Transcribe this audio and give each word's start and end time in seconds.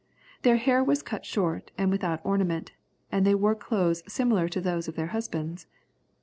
Their 0.41 0.55
hair 0.55 0.83
was 0.83 1.03
cut 1.03 1.27
short 1.27 1.69
and 1.77 1.91
without 1.91 2.21
ornament, 2.25 2.71
and 3.11 3.23
they 3.23 3.35
wore 3.35 3.53
clothes 3.53 4.01
similar 4.11 4.49
to 4.49 4.59
those 4.59 4.87
of 4.87 4.95
their 4.95 5.09
husbands. 5.13 5.67